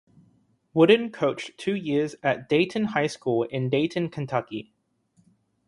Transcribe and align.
Wooden 0.73 1.11
coached 1.11 1.59
two 1.59 1.75
years 1.75 2.15
at 2.23 2.49
Dayton 2.49 2.85
High 2.85 3.05
School 3.05 3.43
in 3.43 3.69
Dayton, 3.69 4.09
Kentucky. 4.09 4.73